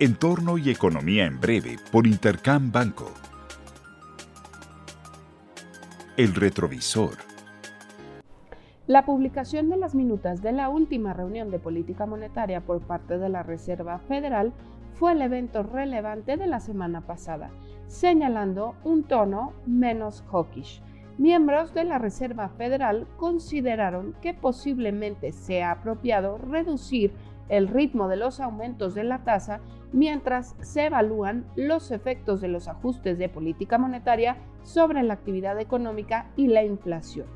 Entorno 0.00 0.58
y 0.58 0.70
Economía 0.70 1.26
en 1.26 1.40
Breve 1.40 1.76
por 1.90 2.06
Intercam 2.06 2.70
Banco. 2.70 3.10
El 6.16 6.36
retrovisor. 6.36 7.14
La 8.86 9.04
publicación 9.04 9.68
de 9.68 9.76
las 9.76 9.96
minutas 9.96 10.40
de 10.40 10.52
la 10.52 10.68
última 10.68 11.14
reunión 11.14 11.50
de 11.50 11.58
política 11.58 12.06
monetaria 12.06 12.60
por 12.60 12.80
parte 12.80 13.18
de 13.18 13.28
la 13.28 13.42
Reserva 13.42 13.98
Federal 13.98 14.52
fue 14.94 15.10
el 15.10 15.22
evento 15.22 15.64
relevante 15.64 16.36
de 16.36 16.46
la 16.46 16.60
semana 16.60 17.00
pasada, 17.00 17.50
señalando 17.88 18.76
un 18.84 19.02
tono 19.02 19.52
menos 19.66 20.22
hawkish. 20.30 20.80
Miembros 21.18 21.74
de 21.74 21.82
la 21.82 21.98
Reserva 21.98 22.50
Federal 22.50 23.08
consideraron 23.16 24.14
que 24.22 24.32
posiblemente 24.32 25.32
sea 25.32 25.72
apropiado 25.72 26.38
reducir 26.38 27.10
el 27.48 27.68
ritmo 27.68 28.08
de 28.08 28.16
los 28.16 28.40
aumentos 28.40 28.94
de 28.94 29.04
la 29.04 29.24
tasa 29.24 29.60
mientras 29.92 30.54
se 30.60 30.86
evalúan 30.86 31.46
los 31.56 31.90
efectos 31.90 32.40
de 32.40 32.48
los 32.48 32.68
ajustes 32.68 33.18
de 33.18 33.28
política 33.28 33.78
monetaria 33.78 34.36
sobre 34.62 35.02
la 35.02 35.14
actividad 35.14 35.58
económica 35.58 36.30
y 36.36 36.48
la 36.48 36.64
inflación. 36.64 37.26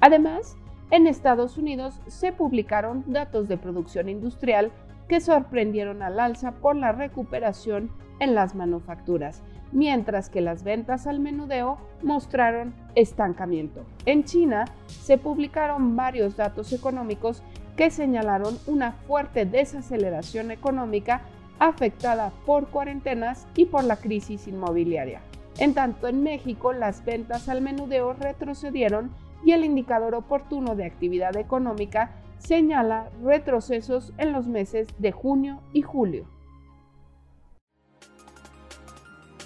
Además, 0.00 0.56
en 0.90 1.06
Estados 1.06 1.58
Unidos 1.58 2.00
se 2.06 2.32
publicaron 2.32 3.04
datos 3.06 3.48
de 3.48 3.56
producción 3.56 4.08
industrial 4.08 4.70
que 5.08 5.20
sorprendieron 5.20 6.02
al 6.02 6.20
alza 6.20 6.52
por 6.52 6.76
la 6.76 6.92
recuperación 6.92 7.90
en 8.20 8.34
las 8.34 8.54
manufacturas, 8.54 9.42
mientras 9.72 10.30
que 10.30 10.40
las 10.40 10.62
ventas 10.62 11.06
al 11.06 11.20
menudeo 11.20 11.78
mostraron 12.02 12.74
estancamiento. 12.94 13.84
En 14.04 14.24
China 14.24 14.64
se 14.86 15.18
publicaron 15.18 15.96
varios 15.96 16.36
datos 16.36 16.72
económicos 16.72 17.42
que 17.76 17.90
señalaron 17.90 18.58
una 18.66 18.92
fuerte 18.92 19.44
desaceleración 19.44 20.50
económica 20.50 21.22
afectada 21.58 22.32
por 22.44 22.68
cuarentenas 22.68 23.46
y 23.54 23.66
por 23.66 23.84
la 23.84 23.96
crisis 23.96 24.48
inmobiliaria. 24.48 25.20
En 25.58 25.74
tanto, 25.74 26.08
en 26.08 26.22
México 26.22 26.72
las 26.72 27.04
ventas 27.04 27.48
al 27.48 27.62
menudeo 27.62 28.12
retrocedieron 28.14 29.10
y 29.44 29.52
el 29.52 29.64
indicador 29.64 30.14
oportuno 30.14 30.74
de 30.74 30.84
actividad 30.84 31.36
económica 31.36 32.10
señala 32.38 33.08
retrocesos 33.22 34.12
en 34.18 34.32
los 34.32 34.46
meses 34.46 34.88
de 34.98 35.12
junio 35.12 35.60
y 35.72 35.82
julio. 35.82 36.26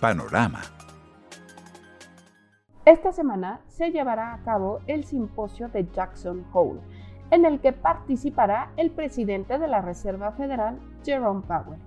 Panorama. 0.00 0.62
Esta 2.87 3.12
semana 3.12 3.61
se 3.69 3.91
llevará 3.91 4.34
a 4.34 4.42
cabo 4.42 4.81
el 4.87 5.05
simposio 5.05 5.69
de 5.69 5.87
Jackson 5.92 6.44
Hole, 6.53 6.81
en 7.31 7.45
el 7.45 7.61
que 7.61 7.73
participará 7.73 8.70
el 8.77 8.91
presidente 8.91 9.59
de 9.59 9.69
la 9.69 9.81
Reserva 9.81 10.33
Federal, 10.33 10.78
Jerome 11.05 11.42
Powell. 11.42 11.78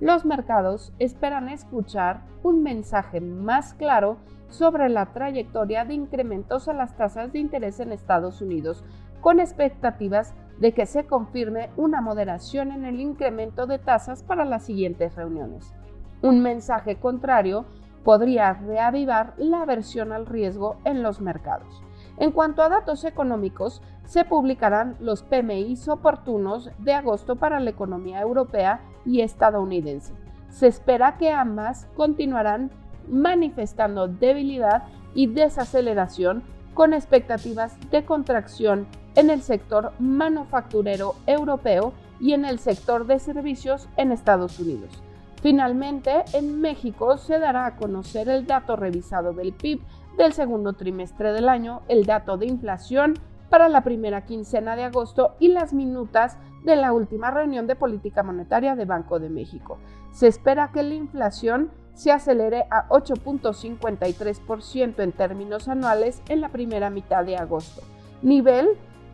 Los 0.00 0.24
mercados 0.24 0.92
esperan 0.98 1.48
escuchar 1.48 2.22
un 2.42 2.62
mensaje 2.62 3.20
más 3.20 3.74
claro 3.74 4.16
sobre 4.48 4.88
la 4.88 5.06
trayectoria 5.06 5.84
de 5.84 5.94
incrementos 5.94 6.68
a 6.68 6.72
las 6.72 6.96
tasas 6.96 7.32
de 7.32 7.38
interés 7.38 7.80
en 7.80 7.92
Estados 7.92 8.42
Unidos, 8.42 8.84
con 9.20 9.40
expectativas 9.40 10.34
de 10.58 10.72
que 10.72 10.86
se 10.86 11.06
confirme 11.06 11.70
una 11.76 12.00
moderación 12.00 12.72
en 12.72 12.84
el 12.84 13.00
incremento 13.00 13.66
de 13.66 13.78
tasas 13.78 14.22
para 14.22 14.44
las 14.44 14.64
siguientes 14.64 15.14
reuniones. 15.16 15.72
Un 16.20 16.42
mensaje 16.42 16.96
contrario 16.96 17.64
podría 18.04 18.52
reavivar 18.52 19.34
la 19.36 19.62
aversión 19.62 20.12
al 20.12 20.26
riesgo 20.26 20.76
en 20.84 21.02
los 21.02 21.20
mercados. 21.20 21.82
En 22.18 22.30
cuanto 22.30 22.62
a 22.62 22.68
datos 22.68 23.04
económicos, 23.04 23.82
se 24.04 24.24
publicarán 24.24 24.96
los 25.00 25.22
PMI 25.22 25.78
oportunos 25.88 26.70
de 26.78 26.92
agosto 26.94 27.36
para 27.36 27.60
la 27.60 27.70
economía 27.70 28.20
europea 28.20 28.80
y 29.04 29.20
estadounidense. 29.20 30.12
Se 30.50 30.66
espera 30.66 31.16
que 31.16 31.30
ambas 31.30 31.86
continuarán 31.96 32.70
manifestando 33.08 34.06
debilidad 34.08 34.84
y 35.14 35.26
desaceleración 35.26 36.42
con 36.74 36.94
expectativas 36.94 37.76
de 37.90 38.04
contracción 38.04 38.86
en 39.14 39.30
el 39.30 39.42
sector 39.42 39.92
manufacturero 39.98 41.14
europeo 41.26 41.92
y 42.20 42.32
en 42.32 42.44
el 42.44 42.58
sector 42.58 43.06
de 43.06 43.18
servicios 43.18 43.88
en 43.96 44.12
Estados 44.12 44.58
Unidos. 44.58 45.02
Finalmente, 45.42 46.24
en 46.34 46.60
México 46.60 47.16
se 47.18 47.40
dará 47.40 47.66
a 47.66 47.74
conocer 47.76 48.28
el 48.28 48.46
dato 48.46 48.76
revisado 48.76 49.32
del 49.32 49.52
PIB 49.52 49.80
del 50.16 50.32
segundo 50.32 50.74
trimestre 50.74 51.32
del 51.32 51.48
año, 51.48 51.82
el 51.88 52.06
dato 52.06 52.36
de 52.36 52.46
inflación 52.46 53.14
para 53.50 53.68
la 53.68 53.82
primera 53.82 54.24
quincena 54.24 54.76
de 54.76 54.84
agosto 54.84 55.34
y 55.40 55.48
las 55.48 55.72
minutas 55.72 56.38
de 56.64 56.76
la 56.76 56.92
última 56.92 57.32
reunión 57.32 57.66
de 57.66 57.74
política 57.74 58.22
monetaria 58.22 58.76
de 58.76 58.84
Banco 58.84 59.18
de 59.18 59.30
México. 59.30 59.78
Se 60.12 60.28
espera 60.28 60.70
que 60.72 60.84
la 60.84 60.94
inflación 60.94 61.72
se 61.92 62.12
acelere 62.12 62.66
a 62.70 62.88
8.53% 62.88 65.02
en 65.02 65.12
términos 65.12 65.66
anuales 65.66 66.22
en 66.28 66.40
la 66.40 66.50
primera 66.50 66.88
mitad 66.88 67.24
de 67.24 67.36
agosto, 67.36 67.82
nivel 68.22 68.68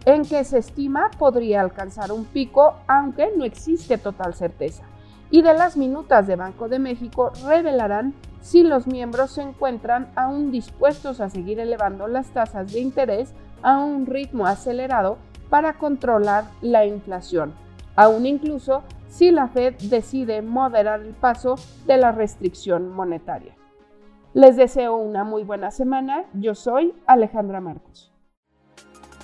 en 0.04 0.26
que 0.26 0.44
se 0.44 0.58
estima 0.58 1.10
podría 1.18 1.62
alcanzar 1.62 2.12
un 2.12 2.26
pico, 2.26 2.74
aunque 2.86 3.32
no 3.36 3.44
existe 3.44 3.96
total 3.96 4.34
certeza. 4.34 4.84
Y 5.30 5.42
de 5.42 5.54
las 5.54 5.76
minutas 5.76 6.26
de 6.26 6.36
Banco 6.36 6.68
de 6.68 6.78
México 6.78 7.32
revelarán 7.46 8.14
si 8.40 8.62
los 8.62 8.86
miembros 8.86 9.32
se 9.32 9.42
encuentran 9.42 10.08
aún 10.16 10.50
dispuestos 10.50 11.20
a 11.20 11.28
seguir 11.28 11.60
elevando 11.60 12.06
las 12.08 12.28
tasas 12.28 12.72
de 12.72 12.80
interés 12.80 13.34
a 13.62 13.78
un 13.78 14.06
ritmo 14.06 14.46
acelerado 14.46 15.18
para 15.50 15.74
controlar 15.74 16.44
la 16.60 16.86
inflación, 16.86 17.52
aún 17.96 18.26
incluso 18.26 18.82
si 19.08 19.30
la 19.30 19.48
Fed 19.48 19.74
decide 19.90 20.42
moderar 20.42 21.00
el 21.00 21.14
paso 21.14 21.56
de 21.86 21.96
la 21.96 22.12
restricción 22.12 22.90
monetaria. 22.90 23.54
Les 24.34 24.56
deseo 24.56 24.96
una 24.96 25.24
muy 25.24 25.42
buena 25.42 25.70
semana. 25.70 26.24
Yo 26.34 26.54
soy 26.54 26.94
Alejandra 27.06 27.60
Marcos. 27.60 28.12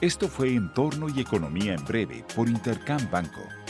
Esto 0.00 0.28
fue 0.28 0.54
Entorno 0.54 1.06
y 1.14 1.20
Economía 1.20 1.74
en 1.74 1.84
Breve 1.84 2.24
por 2.34 2.48
Intercam 2.48 3.10
Banco. 3.10 3.40